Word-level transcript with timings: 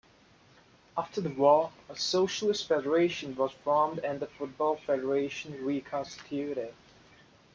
After 0.97 1.21
the 1.21 1.29
war, 1.29 1.71
a 1.87 1.95
socialist 1.95 2.67
federation 2.67 3.35
was 3.35 3.51
formed 3.51 3.99
and 3.99 4.19
the 4.19 4.25
football 4.25 4.77
federation 4.77 5.63
reconstituted. 5.63 6.73